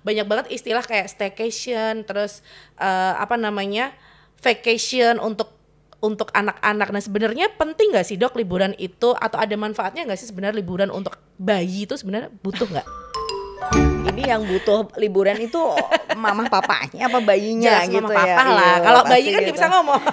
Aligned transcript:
banyak 0.00 0.24
banget 0.24 0.46
istilah 0.48 0.80
kayak 0.80 1.12
staycation, 1.12 2.08
terus 2.08 2.40
uh, 2.80 3.20
apa 3.20 3.36
namanya 3.36 3.92
vacation 4.40 5.20
untuk 5.20 5.52
untuk 6.02 6.32
anak-anak. 6.34 6.88
Nah 6.90 7.02
sebenarnya 7.04 7.46
penting 7.54 7.94
nggak 7.94 8.06
sih 8.08 8.18
dok 8.18 8.34
liburan 8.34 8.74
itu 8.80 9.14
atau 9.14 9.38
ada 9.38 9.54
manfaatnya 9.54 10.08
nggak 10.08 10.18
sih 10.18 10.26
sebenarnya 10.32 10.58
liburan 10.58 10.90
untuk 10.90 11.14
bayi 11.38 11.86
itu 11.86 11.94
sebenarnya 11.94 12.32
butuh 12.42 12.66
nggak? 12.66 12.88
Ini 14.12 14.22
yang 14.34 14.42
butuh 14.42 14.90
liburan 14.98 15.38
itu 15.38 15.60
mama 16.18 16.50
papanya 16.50 17.06
apa 17.06 17.22
bayinya 17.22 17.86
Jelas 17.86 17.88
gitu 17.88 18.02
mama 18.02 18.10
ya. 18.10 18.18
papa 18.18 18.42
lah. 18.50 18.58
Iya, 18.74 18.82
Kalau 18.82 19.00
pasti 19.06 19.12
bayi 19.14 19.28
kan 19.30 19.38
dia 19.38 19.46
gitu. 19.46 19.54
bisa 19.54 19.66
ngomong. 19.70 20.02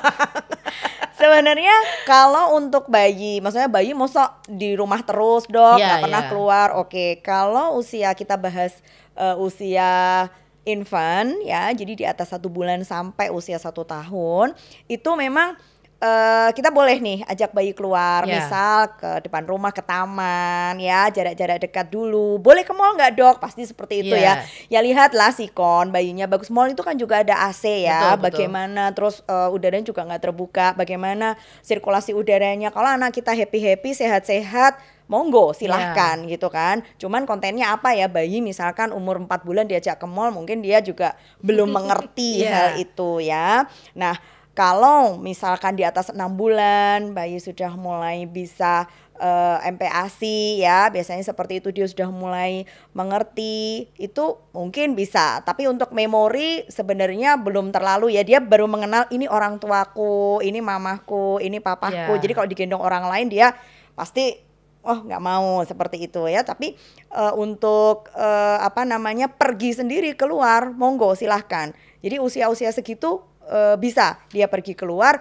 Sebenarnya 1.20 1.76
kalau 2.08 2.56
untuk 2.56 2.88
bayi, 2.88 3.44
maksudnya 3.44 3.68
bayi 3.68 3.92
mosok 3.92 4.40
di 4.48 4.72
rumah 4.80 5.04
terus 5.04 5.44
dok, 5.52 5.76
Iya, 5.76 5.86
nggak 5.86 6.04
pernah 6.08 6.24
iya. 6.24 6.30
keluar. 6.32 6.68
Oke, 6.80 7.20
kalau 7.20 7.76
usia 7.76 8.16
kita 8.16 8.40
bahas 8.40 8.80
eh, 9.20 9.36
usia 9.36 10.26
infant 10.64 11.36
ya, 11.44 11.68
jadi 11.76 11.94
di 11.96 12.06
atas 12.08 12.32
satu 12.32 12.48
bulan 12.48 12.88
sampai 12.88 13.28
usia 13.36 13.60
satu 13.60 13.84
tahun, 13.84 14.56
itu 14.88 15.10
memang 15.20 15.60
eh, 16.00 16.50
kita 16.52 16.72
boleh 16.72 16.96
nih 16.98 17.22
ajak 17.24 17.52
bayi 17.52 17.72
keluar, 17.72 18.24
Iya. 18.24 18.32
misal 18.40 18.78
ke 18.96 19.20
depan 19.22 19.44
rumah, 19.44 19.70
ke 19.70 19.84
taman, 19.84 20.80
ya 20.80 21.08
jarak-jarak 21.08 21.60
dekat 21.60 21.88
dulu. 21.88 22.40
Boleh 22.40 22.64
ke 22.64 22.72
mall 22.72 22.96
nggak 22.96 23.14
dok? 23.14 23.36
Pasti 23.38 23.64
seperti 23.64 24.02
itu 24.02 24.16
Iya. 24.16 24.44
ya. 24.44 24.44
Ya 24.72 24.80
lihatlah 24.80 25.30
sikon 25.30 25.92
bayinya 25.92 26.24
bagus. 26.24 26.48
Mall 26.48 26.72
itu 26.72 26.80
kan 26.80 26.96
juga 26.96 27.20
ada 27.20 27.36
AC 27.46 27.64
Betul, 27.68 27.84
ya. 27.84 28.00
betul. 28.16 28.24
Bagaimana 28.26 28.84
terus 28.92 29.20
eh, 29.22 29.50
udaranya 29.50 29.86
juga 29.86 30.02
nggak 30.04 30.22
terbuka. 30.22 30.68
Bagaimana 30.74 31.36
sirkulasi 31.60 32.12
udaranya? 32.12 32.70
Kalau 32.70 32.88
anak 32.90 33.12
kita 33.12 33.36
happy 33.36 33.60
happy 33.60 33.92
sehat-sehat, 33.94 34.80
monggo 35.06 35.52
silahkan 35.52 36.22
Iya. 36.24 36.38
gitu 36.38 36.48
kan. 36.48 36.80
Cuman 36.96 37.26
kontennya 37.26 37.74
apa 37.74 37.92
ya 37.92 38.06
bayi 38.06 38.40
misalkan 38.40 38.94
umur 38.94 39.18
4 39.18 39.42
bulan 39.42 39.66
diajak 39.66 39.98
ke 39.98 40.06
mall 40.06 40.30
mungkin 40.30 40.62
dia 40.62 40.80
juga 40.80 41.18
belum 41.42 41.68
mengerti 41.76 42.46
Iya. 42.46 42.50
hal 42.50 42.70
itu 42.78 43.20
ya. 43.20 43.66
Nah 43.94 44.16
kalau 44.60 45.16
misalkan 45.16 45.80
di 45.80 45.88
atas 45.88 46.12
enam 46.12 46.36
bulan 46.36 47.16
bayi 47.16 47.40
sudah 47.40 47.80
mulai 47.80 48.28
bisa 48.28 48.92
eh, 49.16 49.72
MPASI 49.72 50.60
ya. 50.60 50.92
Biasanya 50.92 51.24
seperti 51.24 51.64
itu 51.64 51.72
dia 51.72 51.88
sudah 51.88 52.12
mulai 52.12 52.68
mengerti. 52.92 53.88
Itu 53.96 54.44
mungkin 54.52 55.00
bisa. 55.00 55.40
Tapi 55.48 55.64
untuk 55.72 55.96
memori 55.96 56.68
sebenarnya 56.68 57.40
belum 57.40 57.72
terlalu 57.72 58.20
ya. 58.20 58.28
Dia 58.28 58.44
baru 58.44 58.68
mengenal 58.68 59.08
ini 59.16 59.32
orang 59.32 59.64
tuaku 59.64 60.44
ini 60.44 60.60
mamaku 60.60 61.40
ini 61.40 61.64
papaku. 61.64 62.20
Iya. 62.20 62.20
jadi 62.20 62.34
kalau 62.36 62.48
digendong 62.52 62.84
orang 62.84 63.08
lain 63.08 63.32
dia 63.32 63.56
pasti 63.96 64.44
oh 64.84 65.08
nggak 65.08 65.24
mau 65.24 65.64
seperti 65.64 66.04
itu 66.12 66.28
ya. 66.28 66.44
Tapi 66.44 66.76
eh, 67.16 67.34
untuk 67.40 68.12
eh, 68.12 68.60
apa 68.60 68.84
namanya 68.84 69.32
pergi 69.32 69.80
sendiri 69.80 70.20
keluar 70.20 70.76
monggo 70.76 71.16
silahkan. 71.16 71.72
Jadi 72.04 72.20
usia-usia 72.20 72.76
segitu 72.76 73.29
eh, 73.50 73.76
bisa 73.76 74.22
dia 74.30 74.46
pergi 74.46 74.78
keluar 74.78 75.20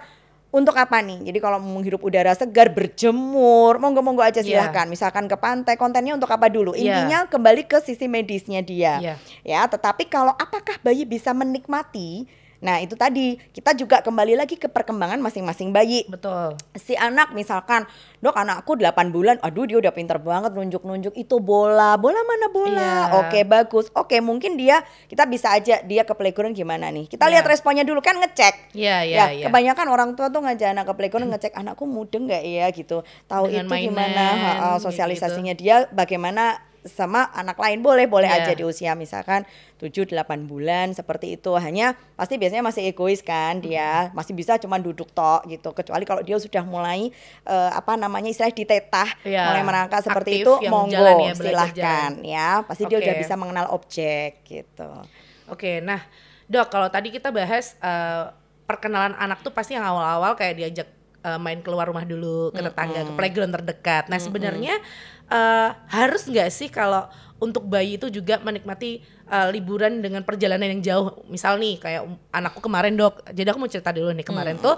untuk 0.49 0.73
apa 0.73 0.97
nih? 1.01 1.29
Jadi 1.29 1.37
kalau 1.37 1.61
menghirup 1.61 2.01
udara 2.01 2.33
segar, 2.33 2.73
berjemur, 2.73 3.77
monggo-monggo 3.77 4.25
aja 4.25 4.41
Iya. 4.41 4.65
silahkan. 4.65 4.89
Misalkan 4.89 5.29
ke 5.29 5.37
pantai, 5.37 5.77
kontennya 5.77 6.17
untuk 6.17 6.29
apa 6.29 6.49
dulu? 6.49 6.73
Iya. 6.73 7.05
Intinya 7.05 7.19
kembali 7.29 7.69
ke 7.69 7.77
sisi 7.81 8.09
medisnya 8.09 8.65
dia. 8.65 8.97
Iya. 8.97 9.13
Ya, 9.45 9.61
tetapi 9.65 10.09
kalau 10.09 10.33
apakah 10.33 10.81
bayi 10.81 11.05
bisa 11.05 11.33
menikmati? 11.33 12.25
Nah, 12.59 12.83
itu 12.83 12.95
tadi 12.99 13.39
kita 13.55 13.71
juga 13.71 14.03
kembali 14.03 14.35
lagi 14.35 14.59
ke 14.59 14.67
perkembangan 14.67 15.19
masing-masing 15.23 15.71
bayi. 15.71 16.03
Betul. 16.11 16.55
si 16.79 16.95
anak 16.95 17.35
misalkan 17.35 17.83
dok 18.19 18.35
anakku 18.35 18.75
8 18.75 19.11
bulan. 19.15 19.35
Aduh 19.39 19.67
dia 19.67 19.79
udah 19.79 19.91
pinter 19.95 20.19
banget 20.19 20.51
nunjuk-nunjuk 20.51 21.15
itu 21.15 21.35
bola. 21.39 21.95
Bola 21.95 22.19
mana 22.23 22.47
bola? 22.51 22.79
Iya. 22.79 23.19
oke 23.23 23.39
bagus. 23.47 23.85
Oke 23.95 24.19
mungkin 24.19 24.59
dia 24.59 24.83
kita 25.07 25.23
bisa 25.27 25.51
aja 25.55 25.79
dia 25.83 26.03
ke 26.03 26.11
playground 26.15 26.55
gimana 26.55 26.91
nih? 26.91 27.07
Kita 27.07 27.27
Iya. 27.27 27.39
lihat 27.39 27.45
responnya 27.47 27.83
dulu 27.87 28.03
kan 28.03 28.19
ngecek. 28.19 28.75
Iya, 28.75 29.07
iya, 29.07 29.17
ya 29.17 29.25
iya. 29.31 29.45
kebanyakan 29.47 29.87
orang 29.87 30.09
tua 30.15 30.27
tuh 30.27 30.43
ngajak 30.43 30.71
anak 30.75 30.85
ke 30.87 30.93
playground 30.95 31.29
ngecek 31.31 31.53
anakku 31.55 31.83
mudeng 31.87 32.27
nggak 32.27 32.43
ya? 32.43 32.67
Gitu. 32.71 32.97
Tahu 33.27 33.43
itu 33.51 33.67
mainan, 33.67 33.91
gimana 33.91 34.25
ha, 34.35 34.65
sosialisasinya 34.79 35.55
dia 35.55 35.87
bagaimana 35.91 36.59
sama 36.85 37.27
anak 37.31 37.55
lain. 37.55 37.79
Boleh 37.79 38.05
boleh 38.05 38.27
Iya. 38.27 38.45
aja 38.45 38.53
di 38.53 38.63
usia 38.63 38.93
misalkan 38.93 39.43
7 39.75 40.05
8 40.05 40.45
bulan 40.45 40.91
seperti 40.91 41.33
itu. 41.33 41.51
Hanya 41.55 41.97
pasti 42.13 42.35
biasanya 42.35 42.61
masih 42.61 42.87
egois 42.87 43.19
kan 43.19 43.57
dia. 43.57 44.11
Masih 44.11 44.31
bisa 44.31 44.55
cuma 44.55 44.77
duduk 44.77 45.09
tok 45.09 45.47
gitu. 45.47 45.71
Kecuali 45.71 46.03
kalau 46.03 46.21
dia 46.21 46.35
sudah 46.35 46.61
mulai 46.61 47.09
eh, 47.43 47.71
apa 47.71 47.95
namanya 47.95 48.27
istilah 48.27 48.51
ditetah 48.51 49.09
Iya, 49.23 49.43
mulai 49.47 49.63
merangkak 49.63 50.01
seperti 50.01 50.31
aktif 50.39 50.45
itu 50.45 50.53
monggo 50.67 50.93
jalan 50.93 51.15
ya, 51.21 51.33
silahkan 51.33 52.11
ya. 52.21 52.49
Pasti 52.63 52.83
dia 52.85 52.97
Oke. 52.97 53.05
udah 53.07 53.15
bisa 53.17 53.33
mengenal 53.33 53.67
objek 53.71 54.43
gitu. 54.43 54.89
Oke, 55.47 55.81
nah 55.81 56.03
dok 56.45 56.69
kalau 56.69 56.89
tadi 56.89 57.09
kita 57.09 57.31
bahas 57.31 57.73
eh, 57.79 58.23
perkenalan 58.65 59.17
anak 59.17 59.41
tuh 59.41 59.49
pasti 59.49 59.73
yang 59.73 59.81
awal-awal 59.81 60.37
kayak 60.37 60.53
diajak 60.53 60.87
eh, 61.19 61.39
main 61.39 61.59
keluar 61.59 61.87
rumah 61.87 62.03
dulu 62.03 62.49
ke 62.49 62.59
tetangga 62.61 63.01
ke 63.03 63.11
playground 63.13 63.53
terdekat. 63.53 64.07
Nah 64.07 64.17
sebenarnya 64.17 64.75
eh, 65.27 65.69
harus 65.89 66.23
nggak 66.25 66.49
sih 66.49 66.67
kalau 66.67 67.05
untuk 67.39 67.63
bayi 67.63 67.95
itu 67.95 68.11
juga 68.11 68.35
menikmati 68.39 68.99
eh, 69.25 69.47
liburan 69.49 69.99
dengan 69.99 70.23
perjalanan 70.23 70.67
yang 70.67 70.81
jauh? 70.81 71.23
Misal 71.25 71.55
nih 71.55 71.79
kayak 71.79 72.01
anakku 72.29 72.59
kemarin 72.59 72.95
dok, 72.95 73.23
jadi 73.29 73.51
aku 73.51 73.59
mau 73.59 73.71
cerita 73.71 73.91
dulu 73.91 74.11
nih 74.11 74.25
kemarin 74.25 74.55
tuh. 74.57 74.75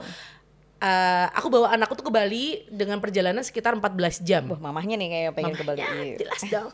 eh, 0.81 1.27
aku 1.37 1.47
bawa 1.49 1.73
anakku 1.73 1.93
tuh 1.93 2.09
ke 2.09 2.13
Bali 2.13 2.65
dengan 2.67 2.97
perjalanan 2.97 3.45
sekitar 3.45 3.77
14 3.77 4.17
jam. 4.25 4.49
Wah, 4.49 4.57
mamahnya 4.57 4.97
nih 4.97 5.09
kayak 5.09 5.31
pengen 5.37 5.53
ke 5.53 5.61
Bali 5.61 5.81
jelas 6.17 6.41
dong. 6.49 6.69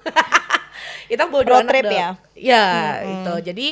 kita 1.11 1.27
bawa 1.27 1.43
dua 1.43 1.57
anak 1.59 1.71
trip 1.75 1.85
ya? 1.91 2.09
Ya, 2.35 2.65
itu. 3.03 3.33
Jadi 3.51 3.67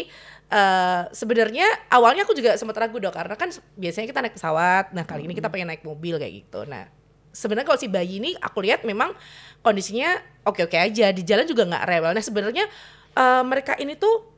eh 0.45 1.01
sebenarnya 1.09 1.65
awalnya 1.89 2.21
aku 2.21 2.37
juga 2.37 2.53
sempat 2.53 2.77
ragu 2.77 3.01
dok 3.01 3.17
karena 3.17 3.33
kan 3.33 3.49
biasanya 3.77 4.07
kita 4.09 4.19
naik 4.21 4.35
pesawat. 4.37 4.93
Nah, 4.93 5.03
kali 5.07 5.25
ini 5.25 5.33
kita 5.33 5.49
pengen 5.49 5.73
naik 5.73 5.81
mobil 5.81 6.21
kayak 6.21 6.33
gitu. 6.45 6.69
Nah, 6.69 6.85
sebenarnya 7.33 7.65
kalau 7.65 7.79
si 7.81 7.89
bayi 7.89 8.21
ini 8.21 8.37
aku 8.37 8.61
lihat 8.61 8.85
memang 8.85 9.15
kondisinya 9.65 10.21
oke-oke 10.45 10.77
aja. 10.77 11.09
Di 11.09 11.25
jalan 11.25 11.49
juga 11.49 11.65
nggak 11.65 11.83
rewel. 11.89 12.11
Nah, 12.13 12.23
sebenarnya 12.23 12.65
eh, 13.17 13.43
mereka 13.43 13.73
ini 13.81 13.97
tuh 13.97 14.34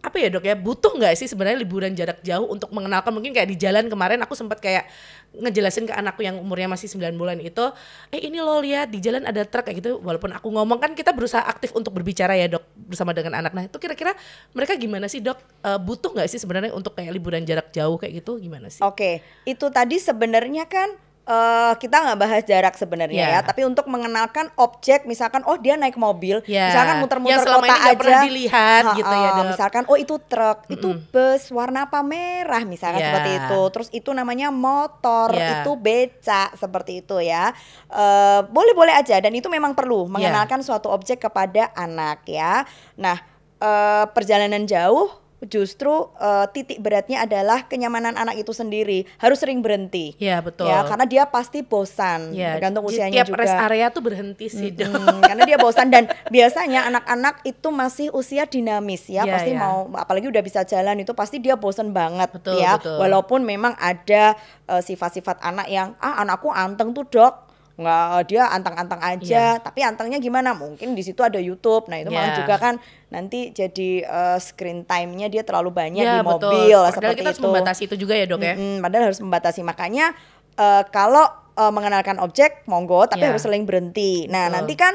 apa 0.00 0.16
ya 0.16 0.32
dok 0.32 0.48
ya 0.48 0.56
butuh 0.56 0.96
nggak 0.96 1.12
sih 1.12 1.28
sebenarnya 1.28 1.60
liburan 1.60 1.92
jarak 1.92 2.24
jauh 2.24 2.48
untuk 2.48 2.72
mengenalkan? 2.72 3.12
Mungkin 3.12 3.36
kayak 3.36 3.48
di 3.52 3.56
jalan 3.60 3.84
kemarin 3.92 4.16
aku 4.24 4.32
sempat 4.32 4.56
kayak 4.56 4.88
ngejelasin 5.36 5.84
ke 5.86 5.92
anakku 5.92 6.24
yang 6.24 6.40
umurnya 6.40 6.72
masih 6.72 6.88
9 6.88 7.14
bulan 7.20 7.38
itu 7.38 7.62
eh 8.10 8.18
ini 8.24 8.40
lo 8.40 8.58
lihat 8.64 8.90
di 8.90 8.98
jalan 8.98 9.28
ada 9.28 9.44
truk 9.44 9.68
kayak 9.68 9.84
gitu. 9.84 10.00
Walaupun 10.00 10.32
aku 10.32 10.48
ngomong 10.48 10.80
kan 10.80 10.96
kita 10.96 11.12
berusaha 11.12 11.44
aktif 11.44 11.76
untuk 11.76 11.92
berbicara 11.92 12.32
ya 12.32 12.48
dok 12.48 12.64
bersama 12.74 13.12
dengan 13.12 13.36
anak. 13.36 13.52
Nah 13.52 13.68
itu 13.68 13.76
kira-kira 13.76 14.16
mereka 14.56 14.72
gimana 14.80 15.04
sih 15.04 15.20
dok? 15.20 15.36
Eh, 15.60 15.78
butuh 15.78 16.16
nggak 16.16 16.28
sih 16.32 16.40
sebenarnya 16.40 16.72
untuk 16.72 16.96
kayak 16.96 17.12
liburan 17.12 17.44
jarak 17.44 17.68
jauh 17.70 18.00
kayak 18.00 18.24
gitu? 18.24 18.40
Gimana 18.40 18.72
sih? 18.72 18.80
Oke, 18.80 19.20
itu 19.44 19.66
tadi 19.68 20.00
sebenarnya 20.00 20.64
kan 20.64 20.96
eh, 21.22 21.72
kita 21.76 21.96
nggak 22.00 22.18
bahas 22.18 22.42
jarak 22.42 22.74
sebenarnya 22.74 23.22
Ya. 23.22 23.34
ya, 23.36 23.40
tapi 23.40 23.62
untuk 23.62 23.86
mengenalkan 23.86 24.48
objek, 24.56 25.04
misalkan 25.04 25.44
oh 25.44 25.54
dia 25.54 25.74
naik 25.74 25.94
mobil, 25.94 26.42
Ya, 26.44 26.68
misalkan 26.68 26.96
muter-muter 26.98 27.38
kota 27.38 27.60
ini 27.60 27.70
aja, 27.70 27.94
pernah 27.94 28.22
dilihat 28.24 28.82
gitu 28.98 29.14
ya, 29.14 29.28
Dok. 29.30 29.46
Misalkan 29.50 29.82
oh 29.86 29.94
itu 29.94 30.14
truk, 30.20 30.58
itu 30.68 30.88
bus 31.08 31.42
warna 31.50 31.86
apa 31.86 32.00
merah, 32.00 32.64
misalkan 32.64 32.98
Ya. 32.98 33.06
seperti 33.12 33.30
itu. 33.36 33.60
Terus 33.70 33.88
itu 33.92 34.10
namanya 34.10 34.48
motor, 34.50 35.30
Ya. 35.30 35.62
itu 35.62 35.70
beca 35.74 36.50
seperti 36.54 37.00
itu 37.00 37.16
ya. 37.20 37.52
Eh, 37.86 38.40
Boleh-boleh 38.50 38.92
aja 38.92 39.16
dan 39.16 39.30
itu 39.30 39.46
memang 39.46 39.72
perlu 39.72 40.04
Ya. 40.04 40.10
mengenalkan 40.10 40.60
suatu 40.60 40.88
objek 40.88 41.20
kepada 41.20 41.70
anak 41.72 42.26
ya. 42.26 42.64
Nah 42.96 43.16
eh, 43.56 44.04
perjalanan 44.10 44.64
jauh 44.64 45.12
justru 45.48 46.12
eh, 46.20 46.46
titik 46.52 46.84
beratnya 46.84 47.24
adalah 47.24 47.64
kenyamanan 47.64 48.16
anak 48.16 48.36
itu 48.36 48.52
sendiri. 48.52 49.08
Harus 49.16 49.40
sering 49.40 49.64
berhenti. 49.64 50.12
Ya 50.20 50.44
betul. 50.44 50.68
Ya 50.68 50.84
karena 50.84 51.06
dia 51.08 51.24
pasti 51.28 51.64
bosan. 51.64 52.36
Ya 52.36 52.56
tergantung 52.56 52.84
usianya 52.84 53.24
tiap 53.24 53.32
juga. 53.32 53.40
rest 53.40 53.56
area 53.56 53.86
tuh 53.88 54.02
berhenti 54.04 54.46
sih 54.52 54.68
dok. 54.72 54.92
Mm, 54.92 55.20
karena 55.28 55.42
dia 55.48 55.56
bosan. 55.56 55.88
Dan 55.88 56.04
biasanya 56.28 56.90
anak-anak 56.92 57.40
itu 57.48 57.68
masih 57.72 58.06
usia 58.12 58.44
dinamis 58.44 59.08
ya. 59.08 59.24
Iya, 59.24 59.32
pasti 59.32 59.52
iya. 59.56 59.60
mau 59.60 59.88
apalagi 59.96 60.28
udah 60.28 60.42
bisa 60.44 60.60
jalan 60.68 61.00
itu 61.00 61.12
pasti 61.16 61.40
dia 61.40 61.56
bosan 61.56 61.92
banget 61.96 62.28
Betul, 62.36 62.60
ya. 62.60 62.76
betul. 62.76 62.96
walaupun 63.00 63.40
memang 63.44 63.72
ada 63.80 64.36
eh, 64.68 64.82
sifat-sifat 64.82 65.40
anak 65.40 65.66
yang 65.72 65.96
ah 66.00 66.20
anakku 66.20 66.52
anteng 66.52 66.92
tuh 66.92 67.08
dok 67.08 67.49
nggak 67.80 68.28
dia 68.28 68.46
anteng-anteng 68.46 69.00
aja. 69.00 69.56
Tapi 69.58 69.80
antengnya 69.80 70.16
gimana? 70.16 70.52
Mungkin 70.52 70.92
di 70.92 71.00
situ 71.00 71.20
ada 71.20 71.36
YouTube. 71.36 71.88
Nah 71.88 71.96
itu 71.96 72.08
Iya. 72.08 72.16
malah 72.16 72.32
juga 72.36 72.54
kan 72.56 72.74
nanti 73.08 73.50
jadi 73.50 73.90
eh, 74.02 74.38
screen 74.38 74.84
time-nya 74.84 75.26
dia 75.26 75.40
terlalu 75.40 75.72
banyak 75.72 76.00
ya 76.00 76.14
di 76.14 76.20
betul. 76.20 76.52
mobil 76.52 76.76
Padahal 76.78 76.92
seperti 76.92 77.16
kita 77.16 77.28
harus 77.28 77.38
itu. 77.38 77.46
membatasi 77.46 77.82
itu 77.84 77.96
juga 77.98 78.14
ya 78.14 78.24
dok 78.24 78.40
ya? 78.40 78.54
Mm-mm, 78.54 78.76
padahal 78.78 79.04
harus 79.06 79.20
membatasi. 79.20 79.60
Makanya 79.62 80.06
eh, 80.54 80.82
kalau 80.88 81.24
eh, 81.52 81.72
mengenalkan 81.72 82.16
objek 82.18 82.62
monggo. 82.64 83.04
Tapi 83.04 83.20
Ya. 83.20 83.32
harus 83.32 83.40
saling 83.40 83.64
berhenti. 83.64 84.24
Nah 84.26 84.46
Betul. 84.46 84.54
nanti 84.54 84.74
kan 84.74 84.94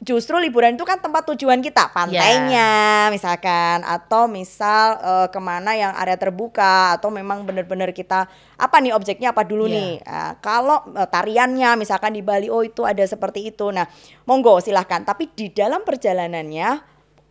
justru 0.00 0.38
liburan 0.38 0.72
itu 0.72 0.82
kan 0.82 0.96
tempat 0.96 1.26
tujuan 1.26 1.58
kita 1.58 1.90
pantainya 1.90 2.70
misalkan 3.08 3.82
atau 3.82 4.24
misal 4.24 4.94
eh, 4.96 5.26
ke 5.26 5.38
mana 5.38 5.74
yang 5.74 5.90
area 5.92 6.14
terbuka 6.14 6.94
atau 6.94 7.10
memang 7.10 7.42
benar-benar 7.42 7.90
kita 7.90 8.24
apa 8.54 8.76
nih 8.78 8.92
objeknya 8.92 9.30
apa 9.30 9.42
dulu 9.42 9.66
Ya. 9.66 9.74
nih. 9.74 9.92
Nah, 10.00 10.32
kalau 10.38 10.86
eh, 10.88 11.02
tariannya 11.04 11.74
misalkan 11.76 12.12
di 12.12 12.22
Bali 12.22 12.46
oh 12.46 12.62
itu 12.62 12.82
ada 12.82 13.02
seperti 13.02 13.48
itu. 13.48 13.68
Nah 13.68 13.90
monggo 14.22 14.58
silahkan 14.58 15.02
tapi 15.02 15.28
di 15.28 15.50
dalam 15.50 15.82
perjalanannya 15.82 16.68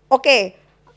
oke 0.07 0.39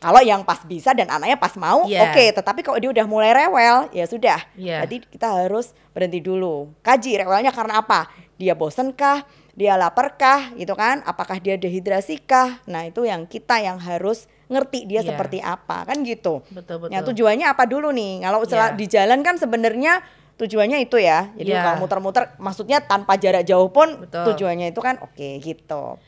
Kalau 0.00 0.25
yang 0.25 0.49
pas 0.49 0.64
bisa 0.64 0.96
dan 0.96 1.12
anaknya 1.12 1.37
pas 1.37 1.52
mau, 1.61 1.84
Iya. 1.84 2.08
oke. 2.08 2.25
Tetapi 2.32 2.64
kalau 2.64 2.81
dia 2.81 2.88
udah 2.88 3.05
mulai 3.05 3.37
rewel, 3.37 3.84
ya 3.93 4.08
sudah. 4.08 4.40
Iya. 4.56 4.81
Berarti 4.81 4.96
kita 5.05 5.28
harus 5.28 5.76
berhenti 5.93 6.25
dulu. 6.25 6.72
Kaji 6.81 7.20
rewelnya 7.20 7.52
karena 7.52 7.84
apa? 7.84 8.08
Dia 8.40 8.56
bosen 8.56 8.96
kah, 8.96 9.28
Dia 9.52 9.76
lapar 9.76 10.16
kah, 10.16 10.56
Gitu 10.56 10.72
kan? 10.72 11.04
Apakah 11.04 11.37
dia 11.37 11.60
dehidrasi 11.60 12.25
kah? 12.25 12.64
Nah 12.64 12.88
itu 12.88 13.04
yang 13.04 13.28
kita 13.28 13.60
yang 13.60 13.76
harus 13.76 14.25
ngerti 14.48 14.88
dia 14.88 15.04
yeah. 15.04 15.12
seperti 15.12 15.38
apa 15.44 15.84
kan 15.84 16.00
gitu. 16.00 16.40
Betul 16.48 16.81
nah, 16.81 16.88
betul. 16.88 16.96
Nah 16.96 17.00
tujuannya 17.04 17.46
apa 17.52 17.69
dulu 17.69 17.92
nih? 17.92 18.25
Kalau 18.25 18.40
yeah. 18.48 18.72
di 18.72 18.87
jalan 18.88 19.20
kan 19.20 19.37
sebenarnya 19.37 20.00
tujuannya 20.40 20.81
itu 20.81 20.96
ya. 20.96 21.28
Jadi 21.37 21.52
yeah. 21.52 21.60
kalau 21.60 21.84
muter-muter 21.84 22.32
maksudnya 22.40 22.81
tanpa 22.81 23.20
jarak 23.20 23.44
jauh 23.44 23.69
pun 23.69 24.08
betul. 24.08 24.32
tujuannya 24.32 24.72
itu 24.72 24.81
kan 24.81 24.96
oke 25.04 25.12
okay, 25.12 25.36
gitu. 25.44 26.00